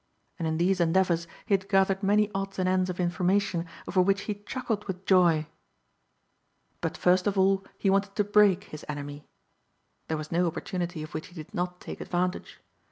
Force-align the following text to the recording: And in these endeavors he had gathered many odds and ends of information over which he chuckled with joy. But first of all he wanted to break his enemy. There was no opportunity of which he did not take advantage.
And 0.39 0.47
in 0.47 0.57
these 0.57 0.79
endeavors 0.81 1.27
he 1.45 1.53
had 1.53 1.69
gathered 1.69 2.01
many 2.01 2.31
odds 2.33 2.57
and 2.57 2.67
ends 2.67 2.89
of 2.89 2.99
information 2.99 3.67
over 3.87 4.01
which 4.01 4.21
he 4.21 4.33
chuckled 4.47 4.83
with 4.85 5.05
joy. 5.05 5.45
But 6.81 6.97
first 6.97 7.27
of 7.27 7.37
all 7.37 7.63
he 7.77 7.91
wanted 7.91 8.15
to 8.15 8.23
break 8.23 8.63
his 8.63 8.83
enemy. 8.89 9.27
There 10.07 10.17
was 10.17 10.31
no 10.31 10.47
opportunity 10.47 11.03
of 11.03 11.13
which 11.13 11.27
he 11.27 11.35
did 11.35 11.53
not 11.53 11.79
take 11.79 12.01
advantage. 12.01 12.61